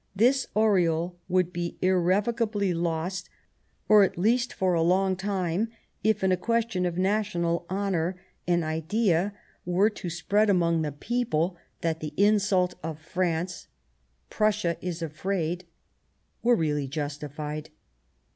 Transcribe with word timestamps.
"This 0.15 0.47
aureole 0.55 1.19
would 1.29 1.53
be 1.53 1.77
irrevocably 1.79 2.73
lost, 2.73 3.29
or 3.87 4.01
at 4.01 4.17
least 4.17 4.51
for 4.51 4.73
a 4.73 4.81
long 4.81 5.15
time, 5.15 5.67
if, 6.03 6.23
in 6.23 6.31
a 6.31 6.37
question 6.37 6.87
of 6.87 6.97
national 6.97 7.67
honour, 7.69 8.15
an 8.47 8.63
idea 8.63 9.31
were 9.63 9.91
to 9.91 10.07
127 10.07 10.09
Bismarck 10.09 10.13
spread 10.17 10.49
among 10.49 10.81
the 10.81 10.91
people 10.91 11.55
that 11.81 11.99
the 11.99 12.15
insult 12.17 12.73
of 12.81 12.97
France,' 12.99 13.67
Prussia 14.31 14.75
is 14.81 15.03
afraid,' 15.03 15.65
were 16.41 16.55
really 16.55 16.87
justified." 16.87 17.69